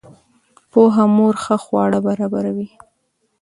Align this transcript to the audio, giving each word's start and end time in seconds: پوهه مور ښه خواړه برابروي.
پوهه 0.71 1.03
مور 1.15 1.35
ښه 1.43 1.55
خواړه 1.63 1.99
برابروي. 2.07 2.69